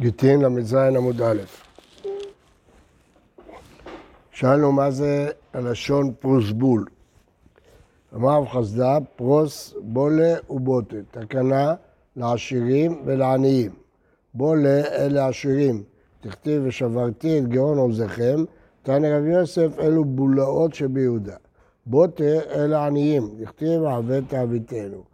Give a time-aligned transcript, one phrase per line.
[0.00, 1.40] גיטין ל"ז עמוד א'.
[4.30, 6.86] שאלנו מה זה הלשון פרוסבול.
[8.14, 11.74] אמר רב חסדה, פרוס, בולה ובוטה, תקנה
[12.16, 13.70] לעשירים ולעניים.
[14.34, 15.82] בולה אלה עשירים,
[16.20, 18.44] תכתיב ושברתי את גאון עוזכם,
[18.82, 21.36] תנא רבי יוסף אלו בולאות שביהודה.
[21.86, 22.24] בוטה
[22.54, 25.04] אלה עניים, תכתיב עבד תעביתנו.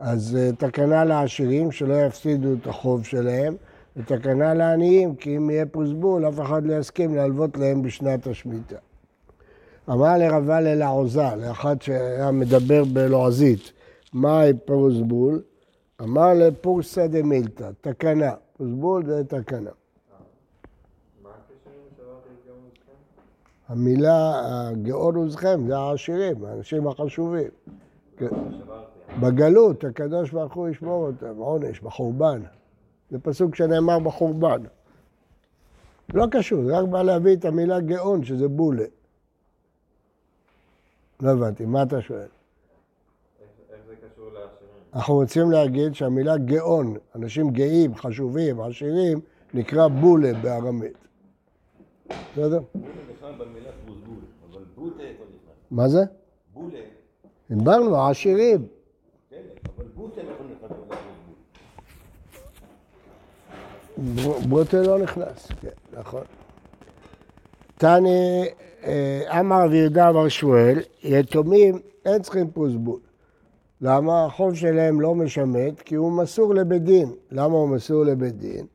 [0.00, 3.56] אז אה, תקנה לעשירים שלא יפסידו את החוב שלהם,
[3.96, 8.76] ותקנה לעניים, כי אם יהיה פרוסבול, אף אחד לא יסכים להלוות להם בשנת השמיטה.
[9.90, 13.72] אמר לרבל אל העוזה, לאחד שהיה מדבר בלועזית,
[14.12, 15.42] מהי פרוסבול?
[16.02, 18.32] אמר לפורסא דמילתא, תקנה.
[18.56, 19.70] פרוסבול זה תקנה.
[23.68, 27.48] המילה הגאון עוזכם זה העשירים, האנשים החשובים.
[29.20, 32.42] בגלות הקדוש ברוך הוא ישמור אותם, עונש, בחורבן.
[33.10, 34.62] זה פסוק שנאמר בחורבן.
[36.14, 38.84] לא קשור, זה רק בא להביא את המילה גאון, שזה בולה.
[41.22, 42.26] לא הבנתי, מה אתה שואל?
[44.94, 49.20] אנחנו רוצים להגיד שהמילה גאון, אנשים גאים, חשובים, עשירים,
[49.54, 50.96] נקרא בולה בארמית.
[52.06, 52.60] בסדר?
[55.70, 56.04] מה זה?
[56.52, 56.78] בולה,
[57.50, 58.66] דיברנו, העשירים.
[59.30, 59.36] כן,
[59.76, 60.78] אבל בוטה איפה נכנס
[64.48, 66.22] ברוטה לא נכנס, כן, נכון.
[67.76, 68.44] תני,
[68.84, 73.00] אה, אמר רבי יהודה בר שמואל, יתומים אין צריכים פרוסבול.
[73.80, 74.24] למה?
[74.24, 77.12] החוב שלהם לא משמט, כי הוא מסור לבית דין.
[77.30, 78.66] למה הוא מסור לבית דין?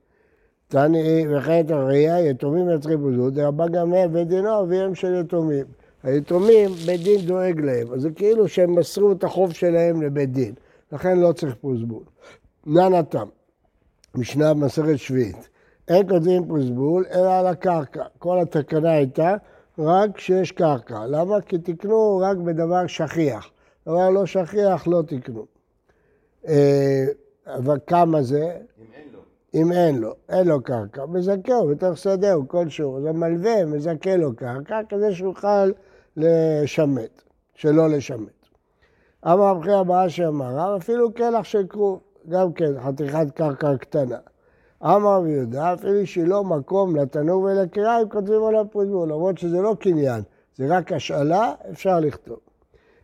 [0.68, 5.66] תני, וכן הראייה, יתומים אין צריכים פרוסבול, דרבה גם הם בית דינו, אביהם של יתומים.
[6.04, 10.54] היתומים, בית דין דואג להם, אז זה כאילו שהם מסרו את החוב שלהם לבית דין.
[10.92, 12.04] לכן לא צריך פרוסבול.
[12.66, 13.28] ננתם.
[14.16, 15.50] משנה במסכת שביעית.
[15.88, 18.04] אין כותבים פרוסבול אלא על הקרקע.
[18.20, 19.36] כל התקנה הייתה
[19.80, 21.06] רק כשיש קרקע.
[21.06, 21.42] למה?
[21.42, 23.50] כי תקנו רק בדבר שכיח.
[23.88, 25.46] דבר לא שכיח לא תקנו.
[26.48, 27.06] אה,
[27.48, 28.58] אבל כמה זה?
[28.80, 29.20] אם אין לו.
[29.54, 32.98] אם אין לו, אין לו קרקע, מזכהו בתוך שדהו כלשהו.
[32.98, 35.72] אז המלווה מזכה לו קרקע כדי שיוכל
[36.18, 37.22] לשמט,
[37.56, 38.40] שלא לשמט.
[39.26, 42.00] אמר רבי הבאה שאמר, רב אפילו קלח של כרוב,
[42.30, 44.18] גם כן חתיכת קרקע קטנה.
[44.84, 50.22] אמר רבי יהודה, אפילו שלא מקום לתנור ולקריים, כותבים עליו פרוסבול, למרות שזה לא קניין,
[50.56, 52.40] זה רק השאלה, אפשר לכתוב.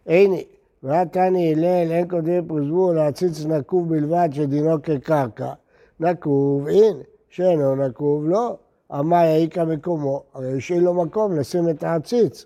[0.07, 0.37] הנה,
[0.83, 5.53] ותני הלל, אין כותבים פרוסבול, להציץ נקוב בלבד שדינו כקרקע.
[5.99, 8.57] נקוב, הנה, שאינו נקוב, לא.
[8.99, 12.45] אמר יעיקה מקומו, הרי השאיר לו מקום לשים את העציץ.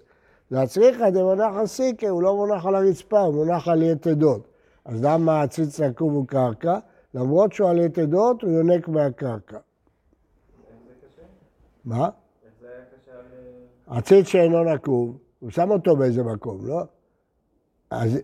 [0.51, 4.47] להצריכה דמונח הסיקה, הוא לא מונח על הרצפה, הוא מונח על יתדות.
[4.85, 6.79] אז למה העציץ נקוב הוא קרקע?
[7.13, 9.57] למרות שהוא על יתדות, הוא יונק מהקרקע.
[11.85, 12.09] מה?
[12.43, 13.97] איך זה קשה על...
[13.97, 16.83] עציץ שאינו נקוב, הוא שם אותו באיזה מקום, לא?
[17.89, 18.17] אז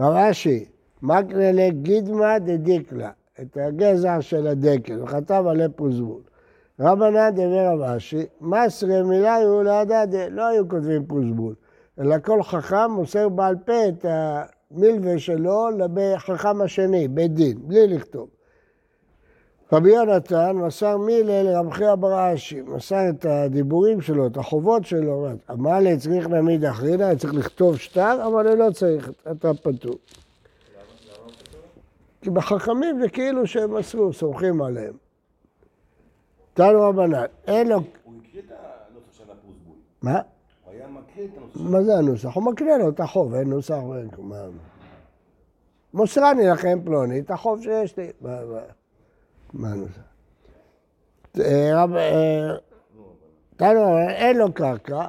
[0.00, 0.28] אה.
[0.28, 0.64] רש"י,
[1.02, 3.10] מקנה לגידמא דדיקלה,
[3.40, 6.22] את הגזע של הדקל, וכתב עלי פרוזבול.
[6.80, 11.54] רבנן דבר רב אשי, מסרי מילה היו להדדה, לא היו כותבים פרוזבול,
[12.00, 18.28] אלא כל חכם מוסר בעל פה את המלווה שלו לחכם השני, בית דין, בלי לכתוב.
[19.72, 25.28] רבי יונתן מסר מילה לרב חייא בר אשי, מסר את הדיבורים שלו, את החובות שלו,
[25.50, 29.94] אמר לי צריך נעמיד אחרינה, צריך לכתוב שטר, אבל אני לא צריך, אתה פטור.
[32.22, 34.94] כי בחכמים זה כאילו שהם מסרו, סומכים עליהם.
[36.54, 37.76] תנו רבנן, אין לו...
[37.76, 39.76] הוא הקריא את הנוסח של הפרוסבול.
[40.02, 40.20] מה?
[41.54, 42.34] מה זה הנוסח?
[42.34, 43.74] הוא מקריא לו את החוב, אין נוסח.
[43.98, 44.36] אין- מה-
[45.94, 48.10] מוסרני לכם פלוני, את החוב שיש לי.
[49.52, 50.00] מה- הנוסח?
[51.40, 51.84] אה.
[51.96, 52.56] אה,
[53.56, 55.06] תנו אין לו קרקע,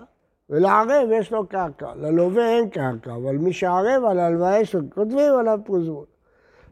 [0.49, 1.93] ולערב יש לו קרקע.
[1.95, 6.05] ללווה אין קרקע, אבל מי שערב על ההלוואה יש לו, כותבים עליו פרוזבול.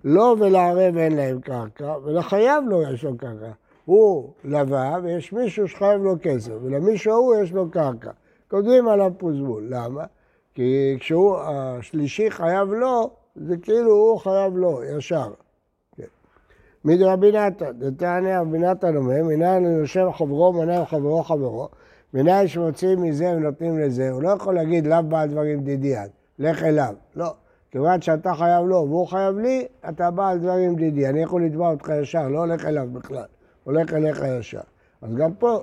[0.03, 3.51] לו ולערב אין להם קרקע, ולחייב לו יש לו קרקע.
[3.85, 8.11] הוא לווה ויש מישהו שחייב לו כסף, ולמישהו ההוא יש לו קרקע.
[8.55, 9.67] כותבים עליו פרוזבול.
[9.69, 10.03] למה?
[10.53, 15.29] כי כשהוא, השלישי חייב לו, זה כאילו הוא חייב לו, ישר.
[15.97, 16.03] כן.
[16.85, 21.69] מדרבי נתן, דתניא רבי נתן אומר, מנין יושב חברו, מנין חברו חברו,
[22.13, 26.07] מנין שמוציאים מזה ונותנים לזה, הוא לא יכול להגיד לאו בעל דברים דידיאן,
[26.39, 26.93] לך אליו.
[27.15, 27.33] לא.
[27.71, 31.07] כיוון שאתה חייב לו והוא חייב לי, אתה בעל דברים דידי.
[31.09, 33.25] אני יכול לתבוע אותך ישר, לא הולך אליו בכלל.
[33.63, 34.59] הולך אליך ישר.
[35.01, 35.59] אז גם פה,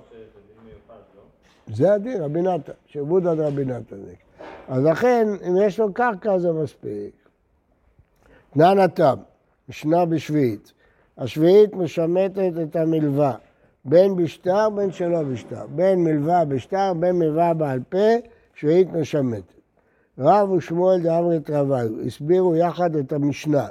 [1.68, 3.96] זה הדין, רבי נתן, שעבוד עד רבי נתן.
[4.68, 7.12] אז לכן, אם יש לו קרקע זה מספיק.
[8.54, 9.16] תנן התם,
[9.68, 10.72] משנה בשביעית.
[11.18, 13.34] השביעית משמטת את המלווה,
[13.84, 18.08] בין בשטר בין שלא בשטר, בין מלווה בשטר, בין מלווה בעל פה,
[18.54, 19.52] שביעית משמטת.
[20.18, 23.66] רב ושמואל דאמרת רביו, הסבירו יחד את המשנה.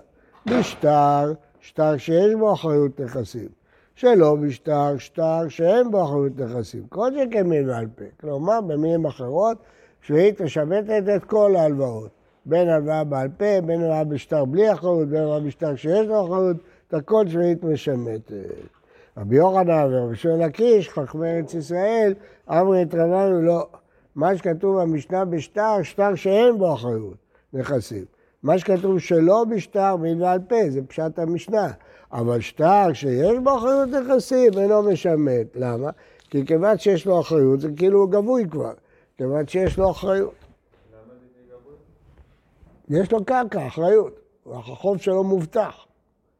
[0.45, 3.60] בשטר, שטר שיש בו אחריות נכסים.
[3.95, 6.83] שלא בשטר, שטר שאין בו אחריות נכסים.
[6.89, 8.05] כל כמין בעל פה.
[8.19, 9.57] כלומר, במילים אחרות,
[10.01, 12.09] שביעית משמטת את כל ההלוואות.
[12.45, 16.57] בין הלוואה בעל פה, בין הלוואה בשטר בלי אחריות, בין הלוואה בשטר שיש לו אחריות,
[16.87, 18.31] את הכל שביעית משמטת.
[19.17, 22.13] רבי יוחנן ורבי שמעון לקיש, חכמי ארץ ישראל,
[22.49, 23.67] אמרי את רבנו לא.
[24.15, 27.17] מה שכתוב במשנה בשטר, שטר שאין בו אחריות
[27.53, 28.05] נכסים.
[28.43, 31.71] מה שכתוב שלא בשטר מעיל ועל פה, זה פשט המשנה.
[32.11, 35.47] אבל שטר שיש בו אחריות נכסים אינו משמט.
[35.55, 35.89] למה?
[36.29, 38.73] כי כיוון שיש לו אחריות זה כאילו הוא גבוי כבר.
[39.17, 40.35] כיוון שיש לו אחריות.
[42.89, 44.19] יש לו קרקע, אחריות.
[44.51, 45.85] החוב שלו מובטח.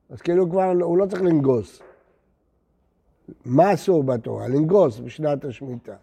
[0.10, 1.82] אז כאילו כבר הוא לא צריך לנגוס.
[3.46, 4.48] מה אסור בתורה?
[4.48, 5.96] לנגוס בשנת השמיטה.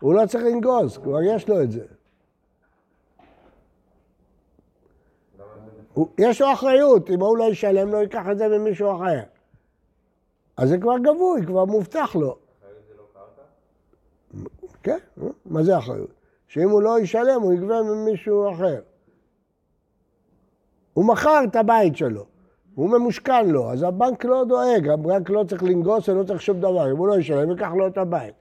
[0.00, 1.84] הוא לא צריך לנגוס, כבר יש לו את זה.
[5.38, 5.82] למה זה הוא,
[6.18, 9.20] יש לו אחריות, אם הוא לא ישלם, לא ייקח את זה ממישהו אחר.
[10.56, 12.20] אז זה כבר גבוי, כבר מובטח לו.
[12.20, 12.36] לא?
[14.82, 16.10] כן, נו, מה זה אחריות?
[16.48, 18.80] שאם הוא לא ישלם, הוא יגבה ממישהו אחר.
[20.92, 22.24] הוא מכר את הבית שלו,
[22.74, 26.90] הוא ממושכן לו, אז הבנק לא דואג, הבנק לא צריך לנגוס ולא צריך שום דבר,
[26.92, 28.34] אם הוא לא ישלם, ייקח לו את הבית.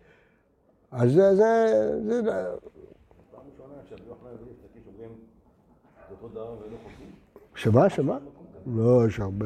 [0.91, 1.67] אז זה, זה,
[2.07, 5.09] זה, פעם ראשונה שרבי יוחנן הביא את הקיש אומרים,
[6.09, 7.04] זה אותו דבר ולא חוקי.
[7.55, 8.17] שמה, שמה?
[8.75, 9.45] לא, יש הרבה.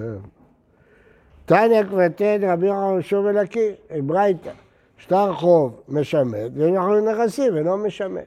[1.45, 3.73] תניא כבתד רבי יוחנן שוב ולקיר,
[4.03, 4.51] ברייתא.
[4.97, 8.25] שטר חוב משמט, ואנחנו נכסים אינו משמט.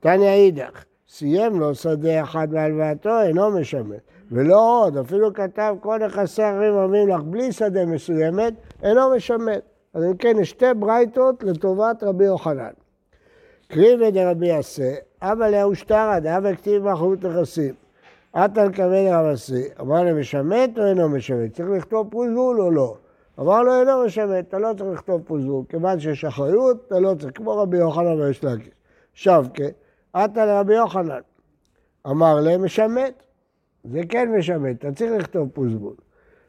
[0.00, 4.00] תניא אידך, סיים לו שדה אחד בהלוואתו, אינו משמט.
[4.30, 9.62] ולא עוד, אפילו כתב כל נכסי אחרים אומרים לך בלי שדה מסוימת, אינו משמט.
[9.94, 12.70] אז אם כן, יש שתי ברייתות לטובת רבי יוחנן.
[13.68, 17.74] קריבי דרבי יסה, אבא להו שטרא דאבא כתיב באחריות נכסים.
[18.36, 21.52] עטה לקבל רבסי, אמר לו משמט או אינו משמט?
[21.52, 22.96] צריך לכתוב פוזול או לא?
[23.40, 27.32] אמר לו אינו משמט, אתה לא צריך לכתוב פוזול, כיוון שיש אחריות, אתה לא צריך,
[27.34, 28.70] כמו רבי יוחנן ויש להגיד.
[29.14, 29.64] שבקה,
[30.12, 31.20] עטה לרבי יוחנן,
[32.06, 33.22] אמר להם משמט,
[33.84, 35.94] זה כן משמט, אתה צריך לכתוב פוזבול.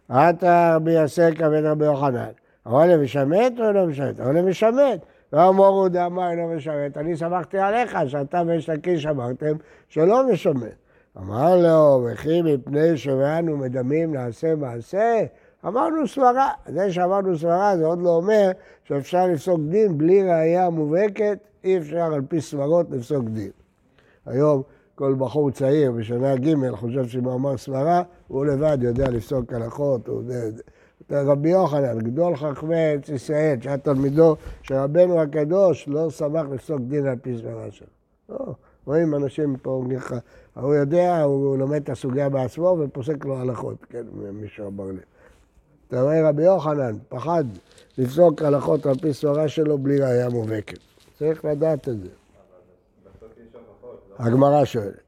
[0.09, 2.31] עטה רבי יסי כבד רבי יוחנן,
[2.67, 4.19] אמר להם משמט או אינו משמט?
[4.19, 5.05] אמר להם משמט.
[5.33, 9.55] ואמרו דאמר אינו משמט, אני סמכתי עליך שאתה ויש לקיש אמרתם
[9.89, 10.86] שלא משמט.
[11.19, 15.25] אמר לו, וכי מפני שאנו מדמים נעשה מעשה?
[15.65, 16.51] אמרנו סברה.
[16.67, 18.51] זה שאמרנו סברה זה עוד לא אומר
[18.83, 23.51] שאפשר לפסוק דין בלי ראייה מובהקת, אי אפשר על פי סברות לפסוק דין.
[24.25, 24.61] היום
[24.95, 30.07] כל בחור צעיר בשנה ג' חושב שאם הוא אמר סברה, הוא לבד יודע לפסוק הלכות,
[30.07, 30.23] הוא.
[31.11, 37.07] רבי יוחנן, גדול חכמי ארץ ישראל, שהיה תלמידו של רבנו הקדוש, לא שמח לפסוק דין
[37.07, 37.87] על פי סברה שלו.
[38.29, 38.53] לא,
[38.85, 39.99] רואים אנשים פה אומרים
[40.61, 45.01] הוא יודע, הוא לומד את הסוגיה בעצמו ופוסק לו הלכות, כן, מישהו אמר לי.
[45.87, 47.43] אתה רואה, רבי יוחנן פחד
[47.97, 50.77] לפסוק הלכות על פי סברה שלו בלי ראייה מובהקת.
[51.19, 52.09] צריך לדעת את זה.
[54.19, 55.01] הגמרא שואלת.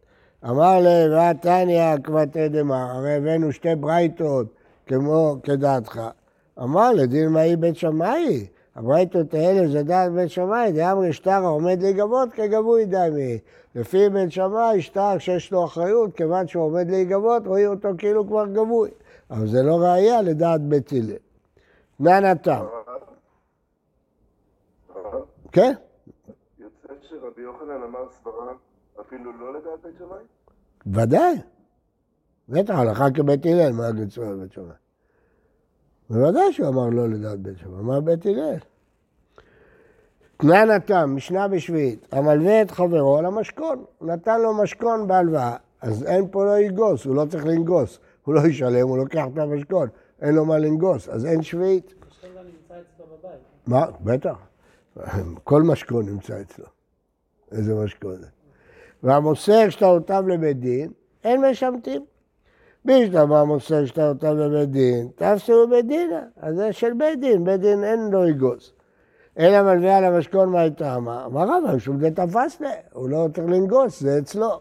[0.46, 4.48] אמר להם, ועתניא כבתי דמר, הרי הבאנו שתי ברייתות
[4.86, 6.02] כמו כדעתך.
[6.60, 8.48] אמר לדין מאי בית שמאי,
[8.80, 13.40] הברייתות האלה זה דעת בית שמאי, דאמרי שטר העומד להיגבות כגבוי דמי.
[13.76, 18.46] לפי בית שמאי, שטר שיש לו אחריות, כיוון שהוא עומד להיגבות, רואים אותו כאילו כבר
[18.48, 18.90] גבוי.
[19.32, 21.16] אבל זה לא ראייה לדעת בית הלל.
[22.00, 22.66] נענתם.
[25.52, 25.74] כן?
[26.60, 28.54] יוצא שרבי יוחנן אמר סברה
[29.02, 30.24] אפילו לא לדעת בית שמאי?
[30.88, 31.36] ודאי.
[32.50, 34.76] בטח, הלכה כבית הלל, מה יגיד סברה בית שמאי?
[36.10, 38.69] בוודאי שהוא אמר לא לדעת בית שמאי, אמר בית הלל.
[40.42, 46.28] תנן התם, משנה בשביעית, המלווה את חברו על המשכון, נתן לו משכון בהלוואה, אז אין
[46.32, 49.90] פה לא יגוס, הוא לא צריך לנגוס, הוא לא ישלם, הוא לוקח את המשכון,
[50.22, 51.94] אין לו מה לנגוס, אז אין שביעית.
[52.02, 53.40] המשכון גם נמצא אצלו בבית.
[53.68, 53.86] מה?
[54.02, 54.38] בטח.
[55.44, 56.66] כל משכון נמצא אצלו.
[57.52, 58.28] איזה משכון זה.
[59.04, 60.92] והמוסר שטרותיו לבית דין,
[61.24, 62.06] אין משמטים.
[62.86, 66.20] בשלמה מוסר שטרותיו לבית דין, תפסו בבית דינא.
[66.38, 68.74] אז זה של בית דין, בית דין אין לו יגוס.
[69.40, 71.26] אלא מלווה על המשכון מה טעמה?
[71.26, 74.60] אמר רבא, משום זה תפס לה, הוא לא צריך לנגוס, זה אצלו.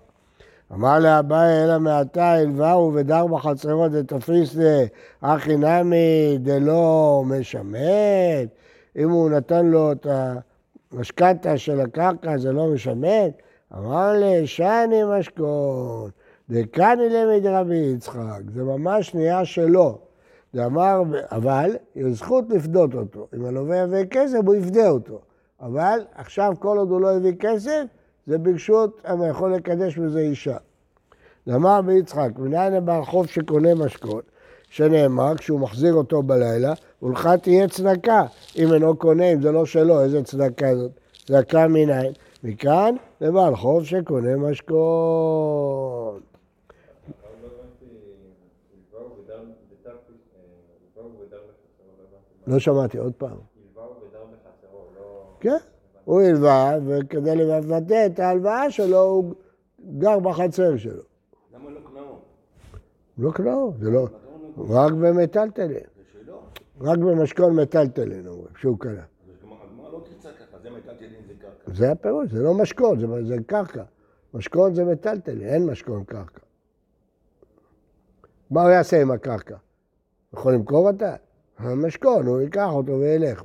[0.72, 4.84] אמר לאביי, אלא מעתה הלווהו ודר בחצרות ותפריס לה,
[5.20, 8.48] אחי נמי דלא משמט.
[8.96, 10.06] אם הוא נתן לו את
[10.92, 13.32] המשכנתה של הקרקע, זה לא משמט.
[13.76, 16.10] אמר לי, שאני משכון.
[16.50, 20.07] דקני למד רבי יצחק, זה ממש נהיה שלו.
[20.54, 23.26] דאמר, אבל יש זכות לפדות אותו.
[23.36, 25.20] אם הלווה יביא כסף, הוא יפדה אותו.
[25.60, 27.84] אבל עכשיו, כל עוד הוא לא הביא כסף,
[28.26, 30.56] זה ברשות, אבל יכול לקדש בזה אישה.
[31.46, 34.24] דאמר רבי יצחק, מנין הבעל חוב שקונה משקות,
[34.70, 38.26] שנאמר, כשהוא מחזיר אותו בלילה, ולך תהיה צדקה.
[38.58, 40.90] אם אינו קונה, אם זה לא שלו, איזה צדקה זאת?
[41.26, 42.12] צדקה מנין?
[42.44, 46.20] מכאן לבעל חוב שקונה משקות.
[47.22, 47.84] אבל לא הבנתי,
[48.94, 49.40] הלווהו ודר
[49.70, 49.96] בדר, אה,
[50.96, 53.36] הלווהו ודר בחצרו, לא שמעתי, עוד פעם.
[53.76, 55.36] לא...
[55.40, 55.56] כן,
[56.04, 59.34] הוא הלווה, וכדי לבטא את ההלוואה שלו, הוא
[59.98, 61.02] גר בחצר שלו.
[61.54, 62.18] למה לא קנאו?
[63.18, 64.08] לא קנאו, זה לא...
[64.68, 65.84] רק במטלטלין.
[66.80, 68.92] רק במשכון מטלטלין אומרים, שהוא קנה.
[68.92, 70.00] לא
[71.74, 73.82] זה הפירוש, זה לא משכון, זה, זה קרקע.
[74.34, 76.40] משכון זה מטלטלין, אין משכון קרקע.
[78.50, 79.56] מה הוא יעשה עם הקרקע?
[80.32, 81.16] יכול למכור אותה?
[81.58, 83.42] המשכון, הוא ייקח אותו וילך.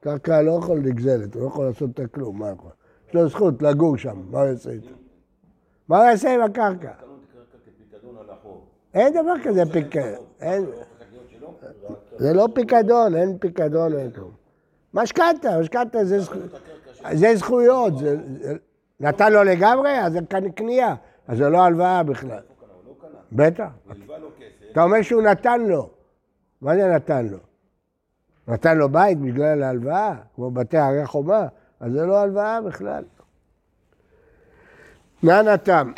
[0.00, 2.70] קרקע לא יכול לגזלת, הוא לא יכול לעשות את כלום, מה יכול?
[3.08, 4.94] יש לו זכות לגור שם, מה הוא יעשה איתו?
[5.88, 6.92] מה הוא יעשה עם הקרקע?
[8.94, 10.26] אין דבר כזה פיקדון.
[12.16, 14.30] זה לא לא פיקדון, אין פיקדון, אין כלום.
[14.94, 15.98] משכנתה, משכנתה
[17.12, 17.92] זה זכויות.
[19.00, 20.18] נתן לו לגמרי, אז זה
[20.54, 20.94] קנייה.
[21.28, 22.30] אז זה לא הלוואה בכלל.
[22.30, 23.18] לא קנה.
[23.32, 23.68] בטח.
[24.72, 25.93] אתה אומר שהוא נתן לו.
[26.64, 27.38] מה זה נתן לו?
[28.48, 31.46] נתן לו בית בגלל ההלוואה, כמו בתי הרי חומה,
[31.80, 33.04] אז זה לא הלוואה בכלל.
[35.22, 35.92] נא נתם,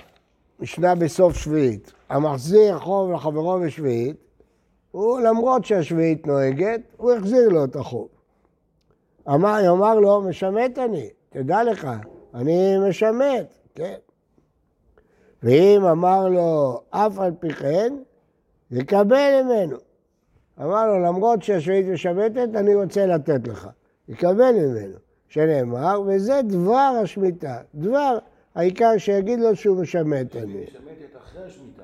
[0.61, 1.93] משנה בסוף שביעית.
[2.09, 4.17] המחזיר חוב לחברו בשביעית,
[4.91, 8.09] הוא למרות שהשביעית נוהגת, הוא החזיר לו את החוב.
[9.29, 11.89] אמר, יאמר לו, משמט אני, תדע לך,
[12.35, 13.97] אני משמט, כן.
[15.43, 17.97] ואם אמר לו, אף על פי כן,
[18.71, 19.86] יקבל ממנו.
[20.63, 23.69] אמר לו, למרות שהשביעית משמטת, אני רוצה לתת לך.
[24.09, 24.97] יקבל ממנו.
[25.29, 27.59] שנאמר, וזה דבר השמיטה.
[27.75, 28.19] דבר,
[28.55, 30.65] העיקר שיגיד לו שהוא משמט אני.
[30.65, 31.83] משמטת אחרי השמיטה.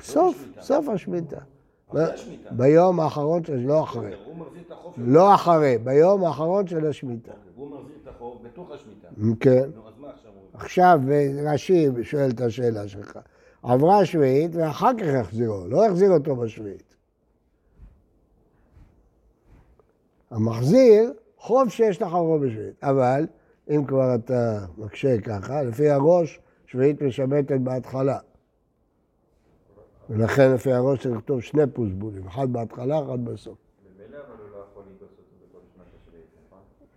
[0.00, 0.44] סוף.
[0.60, 1.38] סוף השמיטה.
[2.50, 4.10] ביום האחרון של, לא אחרי.
[4.24, 4.94] הוא מחזיר את החוב.
[4.98, 7.32] לא אחרי, ביום האחרון של השמיטה.
[7.54, 9.08] הוא מחזיר את החוב בתוך השמיטה.
[9.40, 9.70] כן.
[10.54, 11.00] עכשיו.
[11.00, 11.00] עכשיו
[11.44, 13.18] רש"י שואל את השאלה שלך.
[13.62, 16.91] עברה השביעית ואחר כך יחזירו, לא יחזיר אותו בשביעית.
[20.32, 22.84] המחזיר, חוב שיש לך רוב בשביעית.
[22.84, 23.26] אבל
[23.70, 28.18] אם כבר אתה מקשה ככה, לפי הראש, שביעית משמטת בהתחלה.
[30.10, 33.58] ולכן לפי הראש צריך לכתוב שני פוסבולים, אחד בהתחלה, אחד בסוף.
[34.10, 34.84] לא נכון?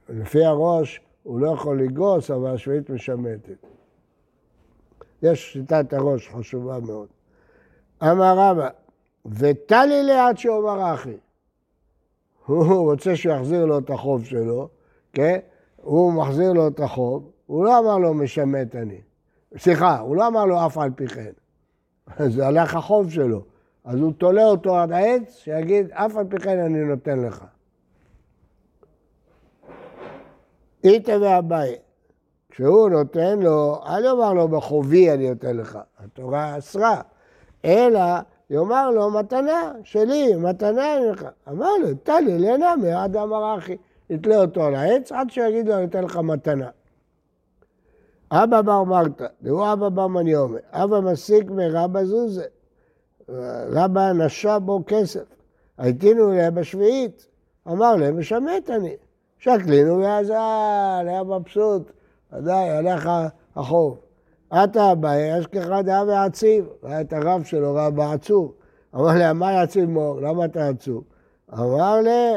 [0.10, 3.58] לפי הראש הוא לא יכול לגרוס, אבל השביעית משמטת.
[5.22, 7.08] יש שיטת הראש חשובה מאוד.
[8.04, 8.70] אמר רבא,
[9.26, 11.18] ותלי לי עד שאומר אחי.
[12.48, 14.70] הוא רוצה שהוא יחזיר לו את החוב שלו,
[15.14, 15.40] כן?
[15.76, 19.02] הוא מחזיר לו את החוב, הוא לא אמר לו משמט אני.
[19.58, 21.32] סליחה, הוא לא אמר לו אף על פי כן.
[22.36, 23.42] זה הלך החוב שלו.
[23.84, 27.46] אז הוא תולה אותו עד העץ, שיגיד, אף על פי כן אני נותן לך.
[30.84, 31.76] איתא ואביי.
[32.50, 37.02] כשהוא נותן לו, אל יאמר לו בחובי אני נותן לך, התורה אסרה,
[37.66, 38.02] אלא
[38.50, 41.26] יאמר לו מתנה שלי, מתנה אני לך.
[41.50, 43.78] אמר לו, תן לי ליהנה מעד אמר אחי.
[44.10, 46.70] יתלה אותו על העץ עד שיגיד לו, אני אתן לך מתנה.
[48.32, 52.46] אבא בר מרתא, דהו אבא בר מניומי, אבא מסיק מרבא זוזה.
[53.70, 55.26] רבא נשע בו כסף.
[55.78, 57.28] הייתינו להם בשביעית.
[57.68, 58.96] אמר להם, משמט אני.
[59.40, 61.92] שקלינו ועזל, היה מבסוט,
[62.34, 63.10] ודאי, עליך
[63.56, 64.05] החוב.
[64.64, 66.66] עתה אביי, אשכחה דעה ועציב.
[66.84, 68.54] היה את הרב שלו, רב העצוב.
[68.96, 70.22] אמר לי, מה יציב מור?
[70.22, 71.04] למה אתה עצוב?
[71.54, 72.34] אמר לי,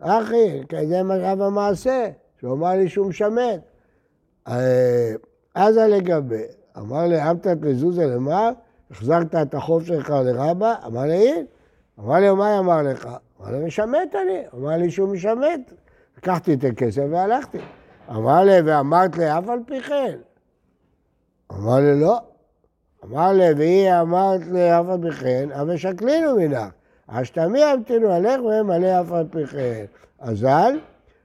[0.00, 2.08] אחי, זה רב המעשה,
[2.40, 3.60] שהוא אמר לי שהוא משמט.
[4.48, 5.12] אה,
[5.54, 6.44] אז לגבי,
[6.78, 8.50] אמר לי, אמת את מזוזה למה?
[8.90, 10.74] החזרת את החוב שלך לרבא?
[10.86, 11.46] אמר לי, אין.
[12.00, 13.08] אמר לי, מה אמר לך?
[13.40, 14.42] אמר לי, משמט אני.
[14.54, 15.72] אמר לי שהוא משמט.
[16.18, 17.58] לקחתי את הכסף והלכתי.
[18.10, 20.16] אמר לי, ואמרת לי, אף על פי כן.
[21.58, 22.18] אמר לי, לא.
[23.04, 26.68] אמר לי, והיא אמרת לי, אף על פי כן, אבל שקלינו מנך.
[27.08, 28.40] השתמי המתינו עליך
[28.72, 29.84] עלי אף על פי כן.
[30.18, 30.78] אזל,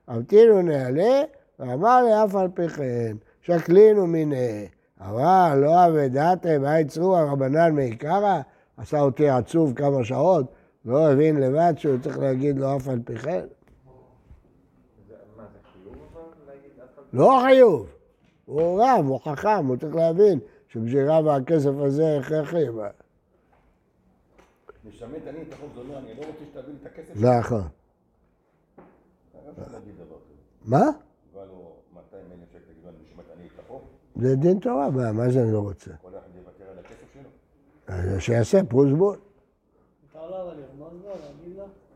[0.07, 1.21] המתינו נעלה,
[1.59, 4.67] ואמר לי, אף על פי כן, שקלינו מיניה.
[5.01, 8.41] אבל לא אבדתם, מה יצרו הרבנן מעיקרא?
[8.77, 10.45] עשה אותי עצוב כמה שעות,
[10.85, 13.31] לא הבין לבד שהוא צריך להגיד לו אף על פי כן.
[13.31, 13.45] על
[17.13, 17.94] לא חיוב.
[18.45, 22.65] הוא רב, הוא חכם, הוא צריך להבין שבשביל רב הכסף הזה הכרחי.
[24.85, 27.15] משמט אני את החוב, זה אומר, אני לא רוצה שתביא לי את הכסף.
[27.15, 27.63] נכון.
[30.65, 30.79] מה?
[31.33, 33.81] בא לו 200 אלף שקל, תגיד לו, אני משמט אני את החוב,
[34.15, 35.91] זה דין תורה, מה, זה אני לא רוצה?
[37.87, 39.15] אז שיעשה לו?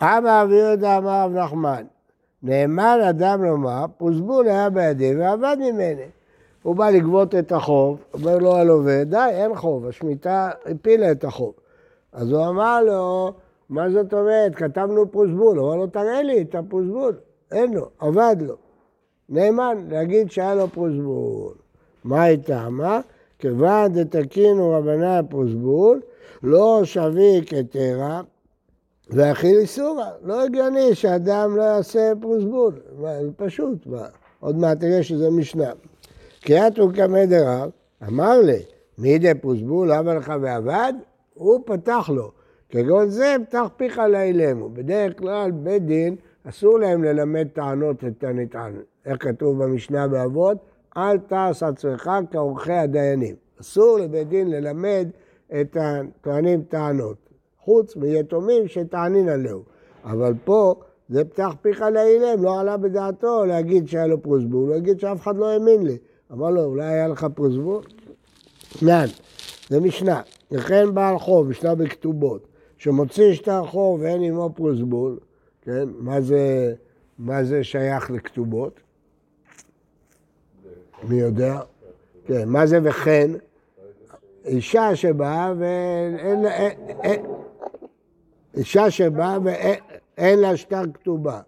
[0.00, 1.84] אבא רבי יהודה אמר רב נחמן,
[2.42, 6.06] נאמן אדם לומר, פרוסבול היה בידי ועבד ממני.
[6.62, 11.54] הוא בא לגבות את החוב, אומר לו הלווה, די, אין חוב, השמיטה הפילה את החוב.
[12.12, 13.32] אז הוא אמר לו,
[13.68, 17.14] מה זאת אומרת, כתבנו פרוסבול, הוא אמר לו, תראה לי את הפרוסבול,
[17.52, 18.56] אין לו, עבד לו.
[19.28, 21.61] נאמן, להגיד שהיה לו פרוסבול.
[22.04, 22.68] מה הייתה?
[22.70, 23.00] מה?
[23.38, 26.00] כיוון דתקינו רבני הפרוסבול,
[26.42, 28.20] לא שבי כתרא,
[29.10, 30.04] ואכיל איסורא.
[30.22, 32.74] לא הגיוני שאדם לא יעשה פרוסבול.
[32.98, 34.06] מה, זה פשוט, מה?
[34.40, 35.70] עוד מעט תראה שזה משנה.
[36.40, 37.70] קריאת וקמא דרב,
[38.08, 38.62] אמר לי,
[38.98, 40.92] מי דה פרוסבול, למה לך ועבד?
[41.34, 42.30] הוא פתח לו.
[42.68, 44.68] כגון זה, פתח פיך לאילמו.
[44.68, 46.16] בדרך כלל, בית דין,
[46.48, 48.72] אסור להם ללמד טענות את הנטען.
[49.06, 50.56] איך כתוב במשנה באבות?
[50.96, 53.34] אל תעש עצמך כעורכי הדיינים.
[53.60, 55.08] אסור לבית דין ללמד
[55.60, 57.16] את הטוענים טענות.
[57.58, 59.62] חוץ מיתומים שטענין עליהו.
[60.04, 60.74] אבל פה
[61.08, 65.36] זה פתח פיך לאילם, לא עלה בדעתו להגיד שהיה לו פרוסבול, הוא יגיד שאף אחד
[65.36, 65.98] לא האמין לי.
[66.32, 67.82] אמר לו, אולי היה לך פרוסבול?
[68.82, 69.06] נן,
[69.68, 70.20] זה משנה.
[70.50, 72.46] וכן בעל חוב, משנה בכתובות,
[72.78, 75.18] שמוציא שטר חוב ואין עמו פרוסבול,
[75.62, 75.88] כן?
[75.98, 76.74] מה זה,
[77.18, 78.80] מה זה שייך לכתובות?
[81.08, 81.60] מי יודע?
[82.26, 83.30] כן, מה זה וכן?
[84.44, 86.50] אישה שבאה ואין לה...
[88.56, 91.40] אישה שבאה ואין לה שטר כתובה.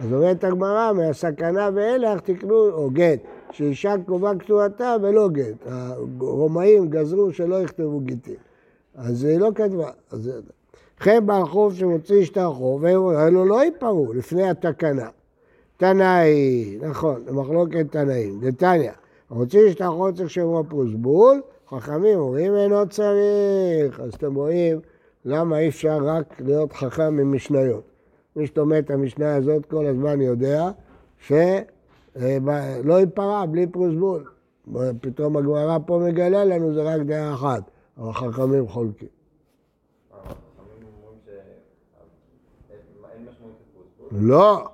[0.00, 3.18] אז אומרת הגמרא, מהסכנה ואילך תקנו, או גט,
[3.52, 5.66] שאישה קרובה כתובתה ולא גט.
[6.20, 8.34] הרומאים גזרו שלא יכתבו גיטים.
[8.94, 9.90] אז היא לא כתבה.
[10.10, 10.30] אז
[11.00, 15.08] וכן בעל חוב שמוציא שטר חוב, אלו לא ייפרעו לפני התקנה.
[15.80, 18.40] תנאי, נכון, מחלוקת תנאים.
[18.40, 18.90] דתניא,
[19.30, 24.00] המוציא שטר חוב צריך שיאמרו פרוסבול, חכמים אומרים אינו צריך.
[24.00, 24.80] אז אתם רואים
[25.24, 27.82] למה אי אפשר רק להיות חכם ממשניות.
[28.36, 30.70] מי שלומד את המשנה הזאת כל הזמן יודע
[31.18, 34.24] שלא ייפרע בלי פרוסבול.
[35.00, 39.08] פתאום הגמרא פה מגלה לנו זה רק דעה אחת, אבל חכמים חולקים.
[40.12, 40.36] החכמים
[41.02, 44.28] אומרים שאין משמעות לפרוספול.
[44.28, 44.68] לא,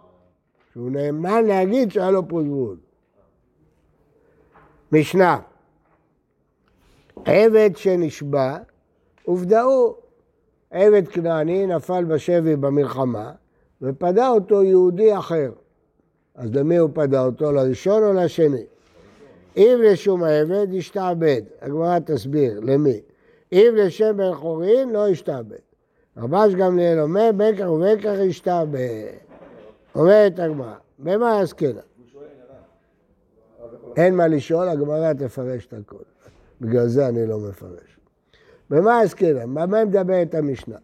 [0.77, 2.77] שהוא נאמן להגיד שהיה לו פרוסבול.
[4.93, 5.39] משנה,
[7.25, 8.57] עבד שנשבע,
[9.25, 9.95] עובדאו.
[10.71, 13.33] עבד כנעני נפל בשבי במלחמה,
[13.83, 15.53] ופדה אותו יהודי אחר.
[16.35, 17.53] אז למי הוא פדה אותו?
[17.53, 18.65] לראשון או לשני?
[19.57, 21.43] אם לשום עבד, ישתעבד.
[21.61, 23.01] הגמרא תסביר, למי?
[23.53, 25.57] אם לשם בן חורין, לא ישתעבד.
[26.17, 29.26] רבש גמליאל אומר, ובין כך ישתעבד.
[29.97, 31.81] אומרת הגמרא, במה עסקנה?
[33.97, 36.03] אין מה לשאול, הגמרא תפרש את הכל.
[36.61, 37.99] בגלל זה אני לא מפרש.
[38.71, 39.47] במה עסקנה?
[39.47, 40.77] במה מדברת המשנה?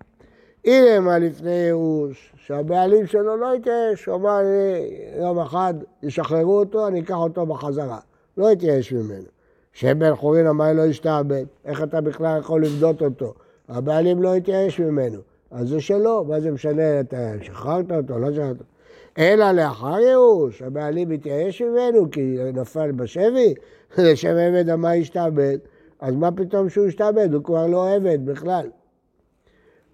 [0.64, 6.88] הנה מה לפני ייאוש, שהבעלים שלו לא התייאש, הוא אמר לי, יום אחד ישחררו אותו,
[6.88, 7.98] אני אקח אותו בחזרה.
[8.37, 9.27] לא התייאש ממנו.
[9.72, 13.35] שם בן חורין אמר לו ישתעבד, איך אתה בכלל יכול לבדות אותו?
[13.68, 15.18] הבעלים לא התייאש ממנו,
[15.51, 18.72] אז זה שלו, מה זה משנה, אתה שחררת אותו, לא שחררת אותו.
[19.18, 23.55] אלא לאחר ייאוש, הבעלים מתייאש ממנו כי נפל בשבי,
[23.98, 25.59] לשם עבד אמר ישתעבד,
[26.01, 28.66] אז מה פתאום שהוא ישתעבד, הוא כבר לא עבד בכלל.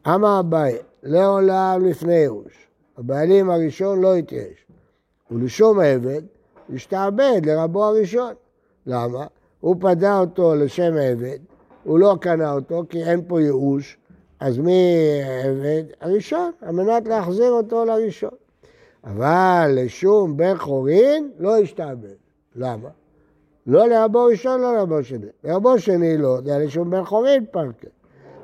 [0.07, 4.67] אמר אביי, לעולם לפני ייאוש, הבעלים הראשון לא התייאש,
[5.31, 6.23] ולשום עבד,
[6.75, 8.33] השתעבד לרבו הראשון.
[8.87, 9.27] למה?
[9.61, 11.39] הוא פדה אותו לשם עבד,
[11.85, 13.99] הוא לא קנה אותו כי אין פה ייאוש,
[14.41, 14.95] אז מי
[15.45, 15.83] עבד?
[16.01, 18.48] הראשון, על מנת להחזיר אותו לראשון.
[19.05, 22.09] אבל לשום בן חורין לא השתעבד.
[22.57, 22.89] למה?
[23.67, 25.27] לא לרבו ראשון, לא לרבו שני.
[25.45, 27.87] לרבו שני לא, זה היה לשום בן חורין פרקה.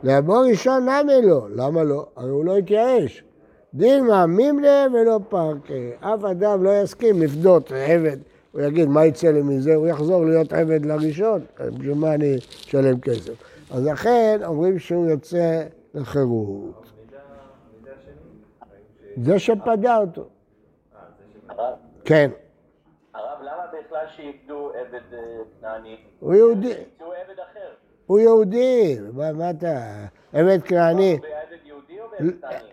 [0.03, 1.47] לרבו ראשון למה לא?
[1.51, 2.07] למה לא?
[2.17, 3.25] הרי הוא לא התייאש.
[3.75, 5.75] דילמה מימלה ולא פרקה.
[6.01, 8.17] אף אדם לא יסכים לפדות עבד.
[8.53, 9.75] הוא יגיד, מה יצא לי מזה?
[9.75, 11.41] הוא יחזור להיות עבד לראשון.
[11.61, 13.33] בשביל מה אני אשלם כסף?
[13.71, 15.63] אז לכן אומרים שהוא יוצא
[15.95, 16.87] לחירות.
[19.17, 20.25] זה שפדה אותו.
[21.59, 22.31] אה, הרב, כן.
[23.15, 25.19] הרב, למה בכלל שאיבדו עבד אה,
[25.61, 25.97] כנעני?
[26.21, 26.69] הוא יהודי.
[26.69, 27.69] ימצאו עבד אחר.
[28.07, 30.07] הוא יהודי, מה, אתה...
[30.33, 31.19] עבד כנעני.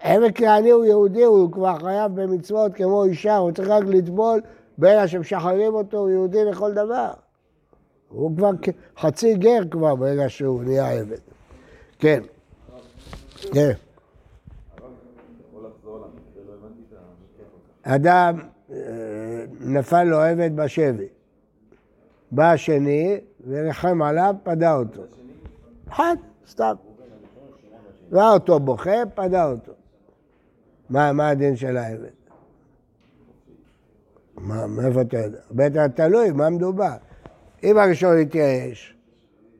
[0.01, 4.41] עבד כנעני הוא יהודי, הוא כבר חייב במצוות כמו אישה, הוא צריך רק לטבול,
[4.77, 7.11] בין שמשחררים אותו, הוא יהודי לכל דבר.
[8.09, 8.49] הוא כבר
[8.97, 11.17] חצי גר כבר ברגע שהוא נהיה עבד.
[11.99, 12.23] כן.
[13.53, 13.71] כן.
[14.83, 14.91] לא.
[17.83, 18.45] אדם, אה,
[19.59, 21.07] נפל לו עבד בשבי.
[22.31, 25.01] בא השני ורחם עליו, פדה אותו.
[25.89, 26.15] אחד,
[26.49, 26.73] סתם.
[28.11, 29.71] ראה אותו בוכה, פדה אותו.
[30.89, 32.09] מה, מה הדין של העבד?
[34.37, 35.39] מה, מאיפה אתה יודע?
[35.51, 36.95] בטח תלוי, מה מדובר?
[37.63, 38.95] אם הראשון התייאש,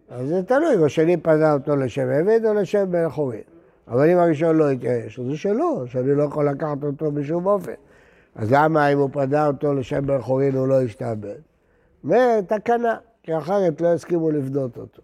[0.10, 3.41] אז זה תלוי, אם השני פדה אותו לשם עבד או לשם בן חורין.
[3.88, 7.74] אבל אם הראשון לא התייאש, אז זה שלו, שאני לא יכול לקחת אותו בשום אופן.
[8.36, 11.36] אז למה אם הוא פדה אותו לשם בן חורין הוא לא ישתעבד?
[12.06, 15.02] ותקנה, כי אחרת לא יסכימו לפדות אותו.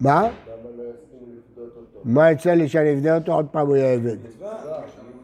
[0.00, 0.28] מה?
[2.04, 4.16] מה יצא לי שאני אפדה אותו עוד פעם הוא יהיה עבד?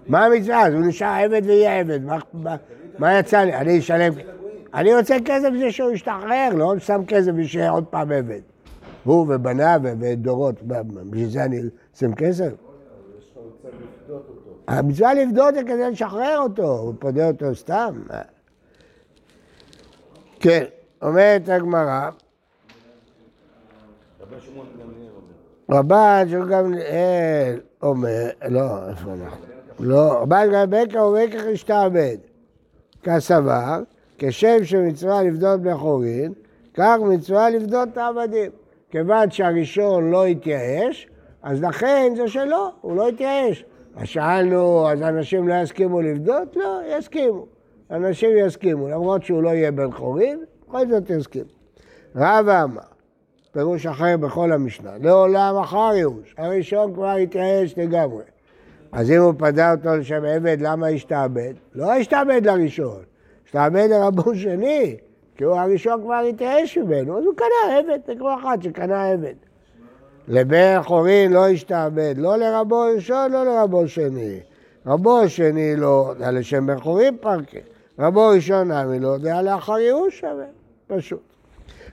[0.08, 0.66] מה המצווה?
[0.66, 2.00] אז הוא נשאר עבד ויהיה עבד.
[2.98, 3.54] מה- יצא לי?
[3.54, 4.12] אני אשלם...
[4.74, 8.40] אני רוצה כסף בשביל שהוא ישתחרר, לא שם כסף בשביל שיהיה עוד פעם עבד.
[9.04, 11.60] הוא ובניו ודורות, בשביל זה אני
[11.96, 12.52] אשים כסף?
[14.72, 18.02] המצווה לבדות זה כדי לשחרר אותו, הוא פודה אותו סתם.
[20.40, 20.64] כן,
[21.02, 22.10] אומרת הגמרא,
[24.20, 25.10] רבי שמעון גמליאל
[25.68, 25.78] אומר.
[25.78, 29.46] רבן גמליאל אומר, לא, איפה אנחנו?
[29.80, 32.16] לא, רבן גמליאל בקר ובקר השתעבד.
[33.02, 33.82] כסבר,
[34.18, 36.32] כשם שמצווה לפדות בני חורין,
[36.74, 38.50] כך מצווה לפדות את העבדים.
[38.90, 41.08] כיוון שהראשון לא התייאש,
[41.42, 43.64] אז לכן זה שלו, הוא לא התייאש.
[43.96, 46.56] אז שאלנו, אז אנשים לא יסכימו לפדות?
[46.56, 47.46] לא, יסכימו.
[47.90, 51.44] אנשים יסכימו, למרות שהוא לא יהיה בן חורין, בכל זאת יסכימו.
[52.16, 52.80] רבא אמר,
[53.52, 58.24] פירוש אחר בכל המשנה, לעולם אחר ייאוש, הראשון כבר התייאש לגמרי.
[58.92, 61.52] אז אם הוא פדה אותו לשם עבד, למה השתעבד?
[61.74, 63.02] לא השתעבד לראשון,
[63.44, 64.96] השתעבד לרבו שני,
[65.36, 69.34] כי הוא הראשון כבר התייאש ממנו, אז הוא קנה עבד, זה כמו אחד שקנה עבד.
[70.28, 74.40] לבן חורין לא השתעבד, לא לרבו ראשון, לא לרבו שני.
[74.86, 77.58] רבו שני לא, זה לשם בן חורין פרקה.
[77.98, 80.44] רבו ראשון נמי לא, זה לאחר ייאוש שווה,
[80.86, 81.22] פשוט.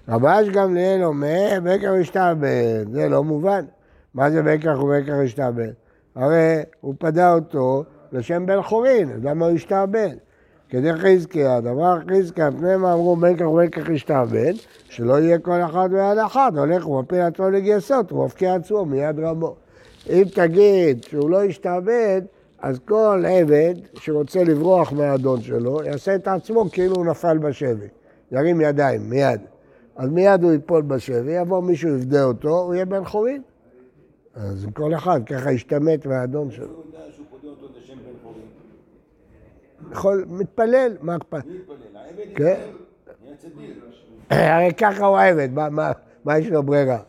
[0.10, 3.65] רבש גמליאל אומר, בקר השתעבד, זה לא מובן.
[4.13, 5.72] מה זה בקר ובקר השתעבד?
[6.15, 10.15] הרי הוא פדה אותו לשם בן חורין, למה הוא השתעבד?
[10.70, 14.54] כדי חזקיה, דבר חזקיה, פני מה אמרו בקר ובקר השתעבד,
[14.90, 19.56] שלא יהיה כל אחד ביד אחת, הולך ומפיל עצמו לגייסות, הוא מפקיע עצמו מיד רבו.
[20.10, 22.22] אם תגיד שהוא לא ישתעבד,
[22.60, 27.88] אז כל עבד שרוצה לברוח מהאדון שלו, יעשה את עצמו כאילו הוא נפל בשבי.
[28.32, 29.42] ירים ידיים, מיד.
[29.96, 33.42] אז מיד הוא ייפול בשבי, יבוא מישהו יפדה אותו, הוא יהיה בן חורין.
[34.34, 36.66] אז כל אחד ככה ישתמט מהאדון שלו.
[36.68, 38.46] הוא יודע שהוא פודה אותו לשם בן חורין.
[39.91, 41.45] יכול, מתפלל, מה אכפת?
[41.45, 41.75] מי יתפלל?
[41.95, 42.62] העבד כן.
[44.30, 45.49] הרי ככה הוא העבד,
[46.25, 46.99] מה, יש לו ברירה?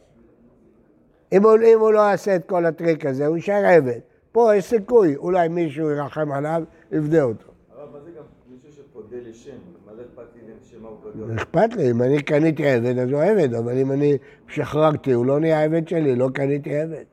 [1.32, 3.98] אם הוא, אם הוא לא יעשה את כל הטריק הזה, הוא יישאר עבד.
[4.32, 6.62] פה יש סיכוי, אולי מישהו ירחם עליו,
[6.92, 7.46] יפדה אותו.
[7.70, 9.56] הרב, מה זה גם מישהו שפודה לשם?
[9.86, 11.26] מה זה אכפת לי לשם מה הוא פודה?
[11.26, 15.26] לא אכפת לי, אם אני קניתי עבד, אז הוא עבד, אבל אם אני שחררתי, הוא
[15.26, 17.04] לא נהיה עבד שלי, לא קניתי עבד.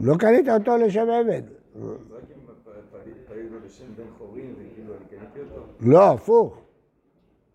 [0.00, 1.42] לא קנית אותו לשם עבד.
[1.74, 2.54] אז רק אם
[2.90, 5.66] פדיתי לו לשם בן חורין, זה כאילו אני קניתי אותו?
[5.82, 6.56] לא, הפוך.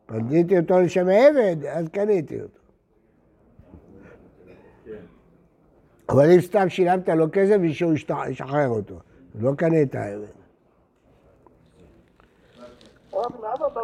[0.05, 2.59] פדיתי אותו לשם עבד, אז קניתי אותו.
[6.09, 8.95] אבל אם סתם שילמת לו כסף ישת- ישחרר אותו,
[9.35, 10.25] לא קנית עבד.
[13.11, 13.77] הרב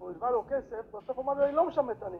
[0.00, 2.16] הלווה לו כסף, בסוף הוא אמר לו, אני לא משמט אני.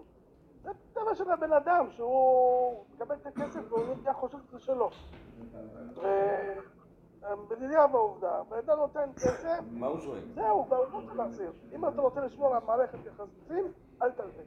[0.65, 4.91] זה טבע של הבן אדם, שהוא מקבל את הכסף והוא נהיה חושב שזה שלו.
[7.33, 10.21] ובדידיה בעובדה, בן אדם נותן כסף, מה הוא שואל?
[10.35, 11.53] זהו, הוא רוצה להחזיר.
[11.73, 14.43] אם אתה רוצה לשמור על מערכת יחסים, אל תלווה.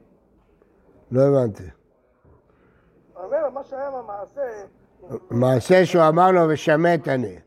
[1.10, 1.70] לא הבנתי.
[3.16, 4.42] אומר, מה שהיה במעשה,
[5.30, 7.38] מעשה שהוא אמר לו, ושמט אני.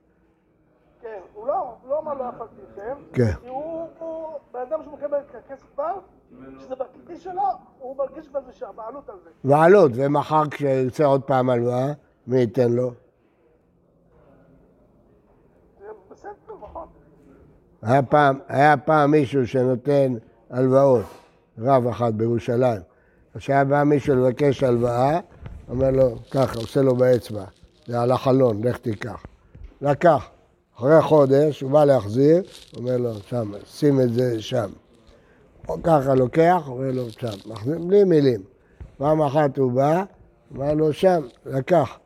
[1.01, 2.81] כן, הוא לא, לא אמר לו אף על פי
[3.13, 3.33] כן.
[3.41, 3.87] כי הוא,
[4.51, 5.99] בן אדם שמקבל את הכסף כבר,
[6.59, 7.43] שזה בכיס שלו,
[7.79, 9.29] הוא מרגיש בזה שהבעלות על זה.
[9.43, 11.93] בעלות, ומחר כשירצה עוד פעם הלוואה,
[12.27, 12.91] מי ייתן לו?
[15.79, 16.87] זה בסדר, נכון.
[17.85, 20.13] היה פעם, היה פעם מישהו שנותן
[20.49, 21.05] הלוואות,
[21.59, 22.81] רב אחד בירושלים.
[23.37, 25.19] כשהיה בא מישהו לבקש הלוואה,
[25.69, 27.43] אומר לו, ככה, עושה לו באצבע,
[27.87, 29.23] זה על החלון, לך תיקח.
[29.81, 30.29] לקח.
[30.77, 32.43] אחרי חודש, הוא בא להחזיר,
[32.77, 34.69] אומר לו, שם, שים את זה שם.
[35.67, 38.41] או ככה לוקח, אומר לו שם, מחזיר בלי מילים.
[38.97, 40.03] פעם אחת הוא בא,
[40.55, 41.97] אמר לו שם, לקח,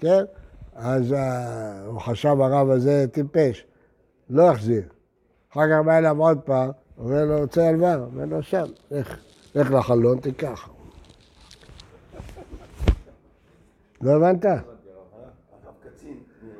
[0.00, 0.24] כן?
[0.74, 3.64] אז אה, הוא חשב הרב הזה טיפש,
[4.32, 4.82] לא החזיר.
[5.52, 7.94] אחר כך בא אליו עוד פעם, אומר לו, רוצה הלוואה?
[7.94, 9.16] אומר לו, שם, לך,
[9.54, 10.68] לך לחלון, תיקח.
[14.00, 14.44] לא הבנת?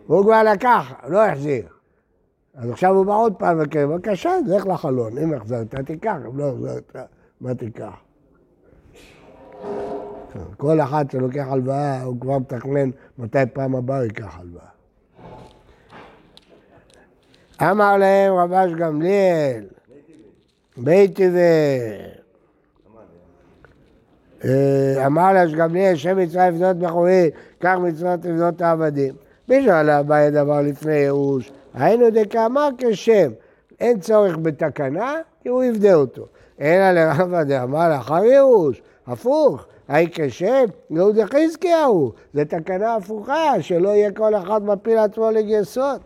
[0.06, 1.66] הוא כבר לקח, לא החזיר.
[2.54, 6.48] אז עכשיו הוא בא עוד פעם וכן, בבקשה, לך לחלון, אם החזרת, תיקח, אם לא
[6.48, 6.96] החזרת,
[7.40, 7.94] מה תיקח?
[10.56, 14.71] כל אחד שלוקח הלוואה, הוא כבר מתכנן מתי פעם הבאה ייקח הלוואה.
[17.60, 19.64] אמר להם רבש גמליאל,
[20.76, 22.12] בית טבעי.
[24.44, 29.14] אה, אמר לה שגמליאל, שם מצווה לבנות בחורים, כך מצוות לבנות העבדים.
[29.48, 31.52] מי שאלה אביי דבר לפני ייאוש?
[31.74, 33.30] היינו דקאמר כשם.
[33.80, 36.26] אין צורך בתקנה, כי הוא יפדה אותו.
[36.60, 39.64] אלא לרבא דאמר לאחר ייאוש, הפוך.
[39.88, 42.12] היי כשם, יהודה חזקיהו.
[42.34, 46.00] זו תקנה הפוכה, שלא יהיה כל אחד מפיל עצמו לגייסות.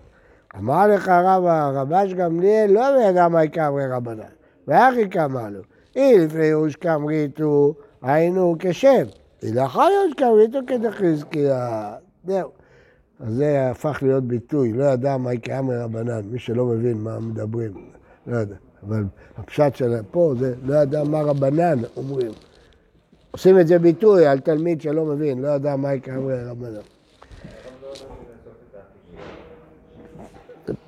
[0.59, 4.23] אמר לך רבא, רבש גמליאל לא ידע מה יקמרי רבנן.
[4.69, 5.61] ואחי קמא לו.
[5.97, 9.05] אי לפני ייאוש קמריתו, היינו כשם.
[9.43, 11.93] לאחר ייאוש קמריתו כדחזקיה.
[12.25, 12.51] זהו.
[13.21, 17.73] אז זה הפך להיות ביטוי, לא ידע מה יקרה מרבנן, מי שלא מבין מה מדברים,
[18.27, 18.57] לא יודע.
[18.83, 19.05] אבל
[19.39, 22.33] הפשט של פה זה לא ידע מה רבנן אומרים.
[23.31, 26.81] עושים את זה ביטוי על תלמיד שלא מבין, לא ידע מה יקרה מרבנן.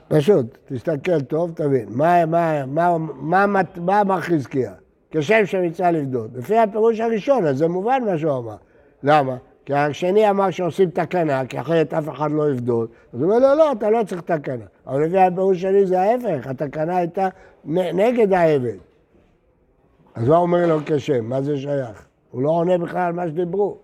[0.08, 1.86] פשוט, תסתכל טוב, תבין.
[1.88, 4.72] מה, מה, מה, מה, מה, מה אמר חזקיה?
[5.10, 6.30] כשם שמצווה לבדות.
[6.34, 8.56] לפי הפירוש הראשון, אז זה מובן מה שהוא אמר.
[9.02, 9.36] למה?
[9.64, 12.90] כי השני אמר שעושים תקנה, כי אחרת אף אחד לא יבדות.
[13.12, 14.64] אז הוא אומר לו, לא, אתה לא צריך תקנה.
[14.86, 17.28] אבל לפי הפירוש שלי זה ההפך, התקנה הייתה
[17.64, 18.76] נגד העבד.
[20.14, 21.24] אז מה אומר לו כשם?
[21.24, 22.06] מה זה שייך?
[22.30, 23.76] הוא לא עונה בכלל על מה שדיברו.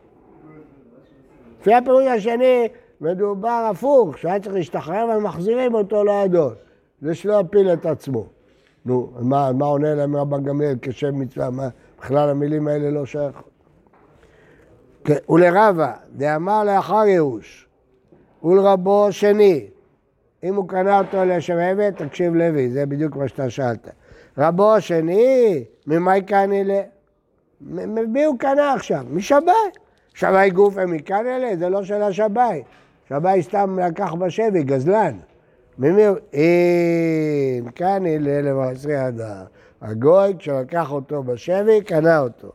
[1.61, 2.69] לפי הפירוש השני,
[3.05, 6.55] מדובר הפוך, שהיה צריך להשתחרר ומחזירים אותו לאדון.
[7.03, 8.27] זה שלא יפיל את עצמו.
[8.85, 11.51] נו, מה, מה עונה להם רבן גמליאל כשם מצווה?
[11.51, 11.69] מה,
[12.01, 13.51] בכלל המילים האלה לא שייכות.
[15.05, 17.69] כן, ולרבה, דאמר לאחר ייאוש,
[18.45, 19.67] ולרבו שני,
[20.45, 23.89] אם הוא קנה אותו לשם עבד, תקשיב לוי, זה בדיוק מה שאתה שאלת.
[24.39, 26.71] רבו השני, ממאי קני ל...
[27.61, 29.05] ממי הוא קנה עכשיו?
[29.11, 29.55] משמאי.
[30.15, 31.59] שמאי גופי מקני ל?
[31.59, 32.63] זה לא של השמאי.
[33.09, 35.17] שמאי סתם לקח בשבי, גזלן.
[35.79, 36.17] ממי הוא?
[36.35, 39.45] אם קני ל למעשרי אדם.
[39.83, 42.53] הגוי, כשלקח אותו בשבי, קנה אותו.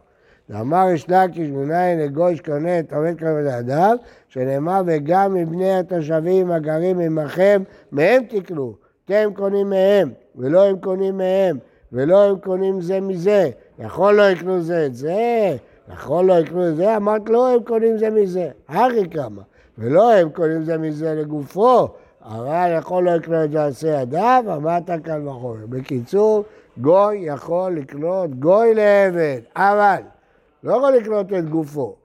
[0.50, 3.96] ואמר יש לקיש מנין לגוי שקונה את עובד כבוד האדם,
[4.28, 8.74] שנאמר וגם מבני התושבים הגרים עמכם, מהם תקנו,
[9.06, 11.58] אתם קונים מהם, ולא הם קונים מהם,
[11.92, 15.56] ולא הם קונים זה מזה, יכול לא יקנו זה את זה,
[15.94, 19.42] יכול לא יקנו את זה, אמרת לא הם קונים זה מזה, הרי כמה,
[19.80, 21.88] ולא הם קונים זה מזה לגופו,
[22.22, 25.66] אבל יכול לא יקנו את זה עשה ידיו, אמרת כאן וחומר.
[25.70, 26.44] בקיצור,
[26.78, 30.02] גוי יכול לקנות גוי לעבד, אבל
[30.64, 31.96] לא יכול לקנות את גופו.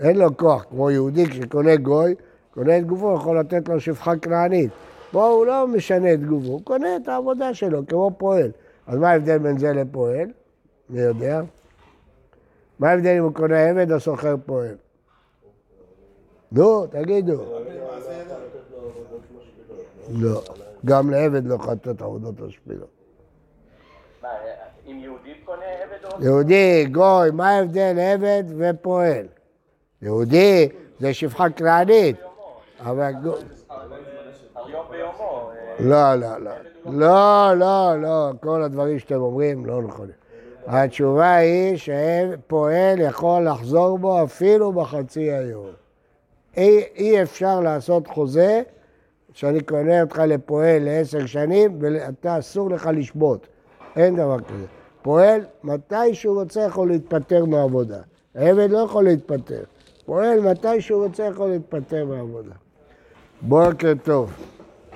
[0.00, 2.14] אין לו כוח, כמו יהודי כשקונה גוי,
[2.54, 4.70] קונה את גופו, יכול לתת לו שפחה כנענית.
[5.10, 8.50] פה הוא לא משנה את גופו, הוא קונה את העבודה שלו כמו פועל.
[8.86, 10.28] אז מה ההבדל בין זה לפועל?
[10.90, 11.40] מי יודע?
[12.78, 14.74] מה ההבדל אם הוא קונה עבד או סוחר פועל?
[16.52, 17.44] נו, תגידו.
[20.10, 20.42] לא,
[20.84, 22.88] גם לעבד לא יכול לתת עבודות משפילות.
[24.86, 26.24] אם יהודי קונה עבד או...
[26.24, 29.26] יהודי, גוי, מה ההבדל עבד ופועל?
[30.02, 30.68] יהודי
[31.00, 32.16] זה שפחה כנענית,
[32.80, 33.40] אבל גוי...
[33.70, 33.76] אה,
[35.80, 36.50] לא, לא, לא.
[36.86, 40.14] לא, לא, לא, כל הדברים שאתם אומרים לא נכונים.
[40.66, 45.70] התשובה היא שפועל יכול לחזור בו אפילו בחצי היום.
[46.58, 48.62] אי, אי אפשר לעשות חוזה
[49.32, 53.46] שאני קונה אותך לפועל לעשר שנים ואתה אסור לך לשבות.
[53.96, 54.66] אין דבר כזה.
[55.02, 57.98] פועל, מתי שהוא רוצה יכול להתפטר מהעבודה.
[58.34, 59.62] עבד לא יכול להתפטר.
[60.06, 62.54] פועל, מתי שהוא רוצה יכול להתפטר מהעבודה.
[63.42, 64.32] בוקר טוב.